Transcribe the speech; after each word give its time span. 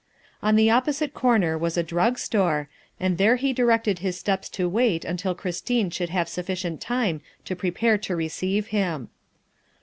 On 0.41 0.55
the 0.55 0.71
opposite 0.71 1.13
corner 1.13 1.55
was 1.59 1.77
a 1.77 1.83
drug 1.83 2.17
store, 2.17 2.67
and 2.99 3.19
there 3.19 3.35
he 3.35 3.53
directed 3.53 3.99
his 3.99 4.17
steps 4.19 4.49
to 4.49 4.67
wait 4.67 5.05
until 5.05 5.35
Christine 5.35 5.91
should 5.91 6.09
have 6.09 6.21
had 6.21 6.27
sufficient 6.29 6.81
time 6.81 7.21
to 7.45 7.55
prepare 7.55 7.99
to 7.99 8.15
receive 8.15 8.65
him. 8.73 9.09